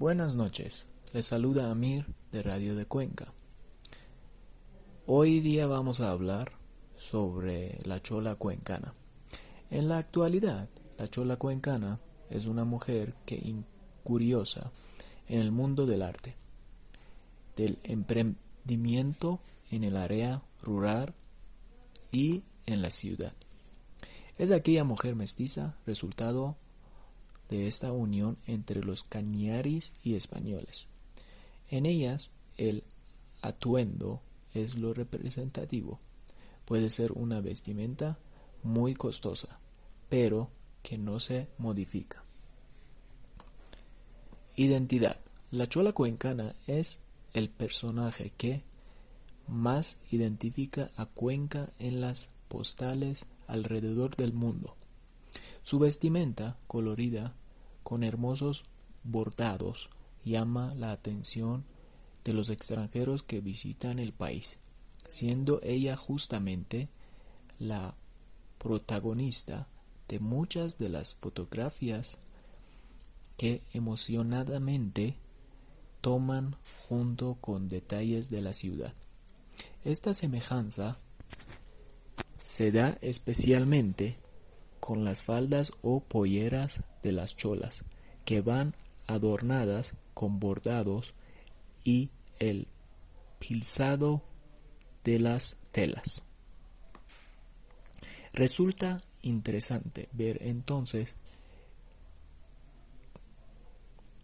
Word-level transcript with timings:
Buenas 0.00 0.34
noches, 0.34 0.86
les 1.12 1.26
saluda 1.26 1.70
Amir 1.70 2.06
de 2.32 2.42
Radio 2.42 2.74
de 2.74 2.86
Cuenca. 2.86 3.34
Hoy 5.04 5.40
día 5.40 5.66
vamos 5.66 6.00
a 6.00 6.10
hablar 6.10 6.52
sobre 6.94 7.78
la 7.84 8.00
chola 8.00 8.34
cuencana. 8.36 8.94
En 9.68 9.90
la 9.90 9.98
actualidad, 9.98 10.70
la 10.96 11.10
chola 11.10 11.36
cuencana 11.36 12.00
es 12.30 12.46
una 12.46 12.64
mujer 12.64 13.12
que 13.26 13.54
curiosa 14.02 14.72
en 15.28 15.38
el 15.38 15.52
mundo 15.52 15.84
del 15.84 16.00
arte, 16.00 16.34
del 17.54 17.78
emprendimiento 17.82 19.40
en 19.70 19.84
el 19.84 19.98
área 19.98 20.40
rural 20.62 21.12
y 22.10 22.44
en 22.64 22.80
la 22.80 22.88
ciudad. 22.88 23.34
Es 24.38 24.50
aquella 24.50 24.84
mujer 24.84 25.14
mestiza 25.14 25.76
resultado 25.84 26.56
de 27.50 27.66
esta 27.66 27.92
unión 27.92 28.38
entre 28.46 28.82
los 28.82 29.02
cañaris 29.02 29.92
y 30.04 30.14
españoles. 30.14 30.86
En 31.68 31.84
ellas 31.84 32.30
el 32.56 32.84
atuendo 33.42 34.22
es 34.54 34.78
lo 34.78 34.94
representativo. 34.94 35.98
Puede 36.64 36.90
ser 36.90 37.12
una 37.12 37.40
vestimenta 37.40 38.18
muy 38.62 38.94
costosa, 38.94 39.58
pero 40.08 40.50
que 40.82 40.96
no 40.96 41.18
se 41.18 41.48
modifica. 41.58 42.24
Identidad. 44.56 45.20
La 45.50 45.68
chola 45.68 45.92
cuencana 45.92 46.54
es 46.66 47.00
el 47.34 47.50
personaje 47.50 48.32
que 48.36 48.62
más 49.48 49.96
identifica 50.10 50.90
a 50.96 51.06
Cuenca 51.06 51.70
en 51.78 52.00
las 52.00 52.30
postales 52.48 53.26
alrededor 53.48 54.14
del 54.14 54.32
mundo. 54.32 54.76
Su 55.62 55.78
vestimenta 55.78 56.56
colorida 56.66 57.34
con 57.90 58.04
hermosos 58.04 58.62
bordados 59.02 59.90
llama 60.24 60.72
la 60.76 60.92
atención 60.92 61.64
de 62.22 62.32
los 62.32 62.48
extranjeros 62.48 63.24
que 63.24 63.40
visitan 63.40 63.98
el 63.98 64.12
país, 64.12 64.58
siendo 65.08 65.60
ella 65.64 65.96
justamente 65.96 66.88
la 67.58 67.96
protagonista 68.58 69.66
de 70.06 70.20
muchas 70.20 70.78
de 70.78 70.88
las 70.88 71.16
fotografías 71.16 72.18
que 73.36 73.60
emocionadamente 73.74 75.16
toman 76.00 76.54
junto 76.86 77.38
con 77.40 77.66
detalles 77.66 78.30
de 78.30 78.40
la 78.40 78.54
ciudad. 78.54 78.94
Esta 79.84 80.14
semejanza 80.14 80.96
se 82.44 82.70
da 82.70 82.98
especialmente 83.00 84.16
con 84.80 85.04
las 85.04 85.22
faldas 85.22 85.72
o 85.82 86.00
polleras 86.00 86.82
de 87.02 87.12
las 87.12 87.36
cholas, 87.36 87.84
que 88.24 88.40
van 88.40 88.74
adornadas 89.06 89.92
con 90.14 90.40
bordados 90.40 91.14
y 91.84 92.10
el 92.38 92.66
pilzado 93.38 94.22
de 95.04 95.18
las 95.18 95.56
telas. 95.72 96.22
Resulta 98.32 99.00
interesante 99.22 100.08
ver 100.12 100.38
entonces 100.42 101.14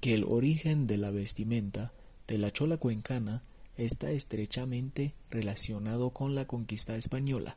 que 0.00 0.14
el 0.14 0.24
origen 0.24 0.86
de 0.86 0.98
la 0.98 1.10
vestimenta 1.10 1.92
de 2.26 2.38
la 2.38 2.52
chola 2.52 2.76
cuencana 2.76 3.42
está 3.76 4.10
estrechamente 4.10 5.14
relacionado 5.30 6.10
con 6.10 6.34
la 6.34 6.46
conquista 6.46 6.96
española. 6.96 7.56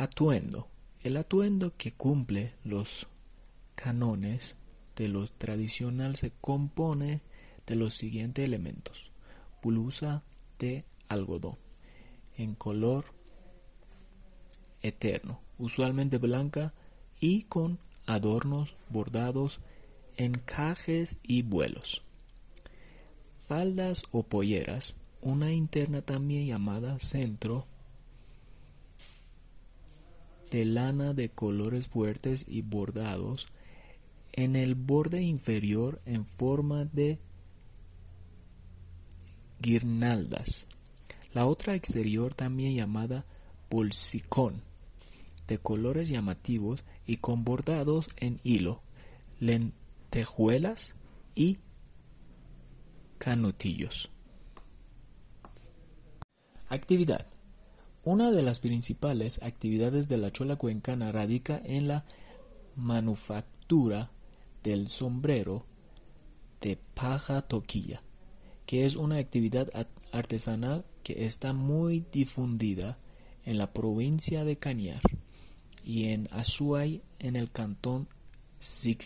Atuendo. 0.00 0.68
El 1.02 1.16
atuendo 1.16 1.72
que 1.76 1.90
cumple 1.90 2.54
los 2.62 3.08
canones 3.74 4.54
de 4.94 5.08
lo 5.08 5.26
tradicional 5.26 6.14
se 6.14 6.30
compone 6.40 7.20
de 7.66 7.74
los 7.74 7.96
siguientes 7.96 8.44
elementos. 8.44 9.10
Blusa 9.60 10.22
de 10.60 10.84
algodón 11.08 11.56
en 12.36 12.54
color 12.54 13.06
eterno, 14.82 15.40
usualmente 15.58 16.18
blanca 16.18 16.74
y 17.18 17.42
con 17.42 17.80
adornos 18.06 18.76
bordados, 18.90 19.58
encajes 20.16 21.16
y 21.24 21.42
vuelos. 21.42 22.02
Faldas 23.48 24.04
o 24.12 24.22
polleras, 24.22 24.94
una 25.20 25.50
interna 25.50 26.02
también 26.02 26.46
llamada 26.46 27.00
centro 27.00 27.66
de 30.50 30.64
lana 30.64 31.14
de 31.14 31.28
colores 31.28 31.88
fuertes 31.88 32.44
y 32.48 32.62
bordados 32.62 33.48
en 34.32 34.56
el 34.56 34.74
borde 34.74 35.22
inferior 35.22 36.00
en 36.06 36.24
forma 36.24 36.84
de 36.84 37.18
guirnaldas. 39.60 40.68
La 41.34 41.46
otra 41.46 41.74
exterior 41.74 42.34
también 42.34 42.74
llamada 42.74 43.26
bolsicón, 43.70 44.62
de 45.46 45.58
colores 45.58 46.08
llamativos 46.08 46.84
y 47.06 47.18
con 47.18 47.44
bordados 47.44 48.08
en 48.18 48.40
hilo, 48.44 48.82
lentejuelas 49.40 50.94
y 51.34 51.58
canutillos. 53.18 54.10
Actividad. 56.68 57.26
Una 58.04 58.30
de 58.30 58.42
las 58.42 58.60
principales 58.60 59.42
actividades 59.42 60.08
de 60.08 60.16
la 60.16 60.32
chola 60.32 60.56
cuencana 60.56 61.12
radica 61.12 61.60
en 61.64 61.88
la 61.88 62.04
manufactura 62.76 64.10
del 64.62 64.88
sombrero 64.88 65.66
de 66.60 66.78
paja 66.94 67.42
toquilla, 67.42 68.02
que 68.66 68.86
es 68.86 68.96
una 68.96 69.16
actividad 69.16 69.68
artesanal 70.12 70.84
que 71.02 71.26
está 71.26 71.52
muy 71.52 72.04
difundida 72.12 72.98
en 73.44 73.58
la 73.58 73.72
provincia 73.72 74.44
de 74.44 74.56
Cañar 74.56 75.00
y 75.84 76.10
en 76.10 76.28
Azuay 76.32 77.02
en 77.18 77.36
el 77.36 77.50
cantón 77.50 78.08
Zig 78.60 79.02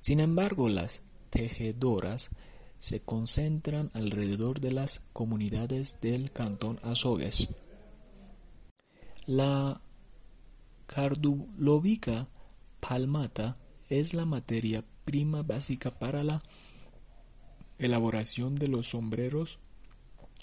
Sin 0.00 0.20
embargo, 0.20 0.68
las 0.68 1.02
tejedoras 1.30 2.30
se 2.78 3.00
concentran 3.00 3.90
alrededor 3.94 4.60
de 4.60 4.72
las 4.72 5.00
comunidades 5.12 6.00
del 6.00 6.30
cantón 6.32 6.78
Azogues. 6.82 7.48
La 9.26 9.80
cardulovica 10.86 12.28
palmata 12.80 13.56
es 13.88 14.12
la 14.12 14.26
materia 14.26 14.84
prima 15.06 15.42
básica 15.42 15.90
para 15.90 16.22
la 16.22 16.42
elaboración 17.78 18.54
de 18.54 18.68
los 18.68 18.88
sombreros 18.88 19.60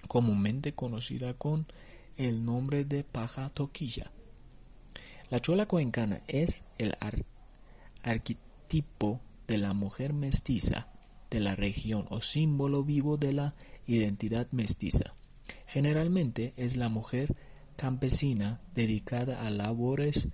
comúnmente 0.07 0.73
conocida 0.73 1.35
con 1.35 1.67
el 2.17 2.43
nombre 2.43 2.83
de 2.83 3.03
paja 3.03 3.49
toquilla. 3.49 4.11
La 5.29 5.39
chola 5.39 5.67
cuencana 5.67 6.21
es 6.27 6.63
el 6.79 6.97
arquetipo 8.01 9.21
de 9.47 9.59
la 9.59 9.73
mujer 9.73 10.13
mestiza 10.13 10.87
de 11.29 11.39
la 11.39 11.55
región 11.55 12.07
o 12.09 12.21
símbolo 12.21 12.83
vivo 12.83 13.17
de 13.17 13.33
la 13.33 13.53
identidad 13.85 14.47
mestiza. 14.51 15.13
Generalmente 15.67 16.53
es 16.57 16.77
la 16.77 16.89
mujer 16.89 17.35
campesina 17.81 18.61
dedicada 18.75 19.41
a 19.41 19.49
labores 19.49 20.27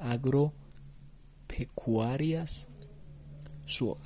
agropecuarias. 0.00 2.66
Su 3.66 3.96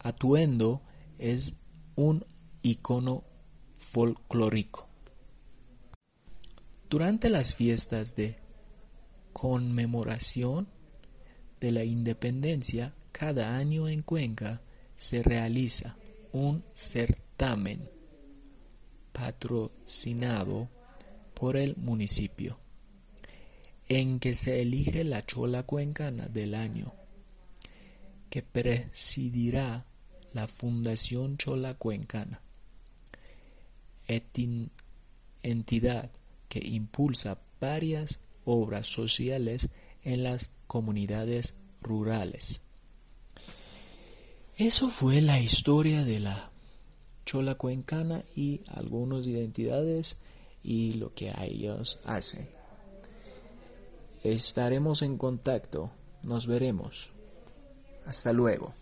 atuendo 0.00 0.82
es 1.16 1.54
un 1.94 2.26
icono 2.60 3.22
folclórico. 3.78 4.88
Durante 6.90 7.30
las 7.30 7.54
fiestas 7.54 8.16
de 8.16 8.36
conmemoración 9.32 10.66
de 11.60 11.70
la 11.70 11.84
independencia, 11.84 12.96
cada 13.12 13.56
año 13.56 13.86
en 13.86 14.02
Cuenca 14.02 14.60
se 14.96 15.22
realiza 15.22 15.94
un 16.32 16.64
certamen 16.74 17.88
patrocinado 19.12 20.68
por 21.44 21.58
el 21.58 21.76
municipio, 21.76 22.56
en 23.86 24.18
que 24.18 24.34
se 24.34 24.62
elige 24.62 25.04
la 25.04 25.26
chola 25.26 25.64
cuencana 25.64 26.26
del 26.26 26.54
año, 26.54 26.94
que 28.30 28.40
presidirá 28.40 29.84
la 30.32 30.48
Fundación 30.48 31.36
Chola 31.36 31.74
Cuencana, 31.74 32.40
entidad 35.42 36.10
que 36.48 36.66
impulsa 36.66 37.38
varias 37.60 38.20
obras 38.46 38.86
sociales 38.86 39.68
en 40.02 40.22
las 40.22 40.48
comunidades 40.66 41.52
rurales. 41.82 42.62
Eso 44.56 44.88
fue 44.88 45.20
la 45.20 45.38
historia 45.40 46.04
de 46.04 46.20
la 46.20 46.50
chola 47.26 47.56
cuencana 47.56 48.24
y 48.34 48.62
algunas 48.68 49.26
identidades 49.26 50.16
y 50.64 50.94
lo 50.94 51.14
que 51.14 51.30
a 51.30 51.44
ellos 51.44 52.00
hacen. 52.04 52.48
Estaremos 54.24 55.02
en 55.02 55.18
contacto. 55.18 55.90
Nos 56.22 56.46
veremos. 56.46 57.12
Hasta 58.06 58.32
luego. 58.32 58.72